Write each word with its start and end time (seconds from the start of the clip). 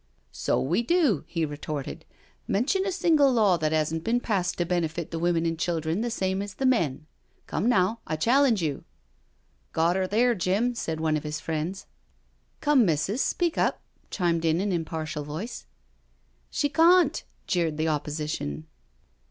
'* 0.25 0.31
So 0.47 0.59
we 0.59 0.81
do," 0.81 1.25
he 1.27 1.45
retorted." 1.45 2.05
Mention 2.57 2.87
a 2.87 2.91
single 2.91 3.31
law 3.31 3.55
that 3.57 3.71
hasn't 3.71 4.03
been 4.03 4.19
passed 4.19 4.57
to 4.57 4.65
benefit 4.65 5.11
the 5.11 5.19
women 5.19 5.45
and 5.45 5.59
children 5.59 6.01
the 6.01 6.09
same 6.09 6.41
as 6.41 6.55
the 6.55 6.65
men.— 6.65 7.05
Come, 7.45 7.69
now, 7.69 7.99
I 8.07 8.15
challenge 8.15 8.63
you 8.63 8.77
I'*" 8.83 8.83
Got 9.73 9.97
'er 9.97 10.07
there, 10.07 10.33
Jim," 10.33 10.73
said 10.73 10.99
one 10.99 11.17
of 11.17 11.23
his 11.23 11.39
friends. 11.39 11.81
^" 11.81 11.85
Come, 12.61 12.83
missus, 12.83 13.21
speak 13.21 13.59
up 13.59 13.75
I" 13.75 13.81
chimed 14.09 14.43
in 14.43 14.59
an 14.59 14.71
impartial 14.71 15.23
voice." 15.23 15.67
She 16.49 16.67
cawnti" 16.67 17.21
jeered 17.45 17.77
the 17.77 17.89
opposition. 17.89 18.65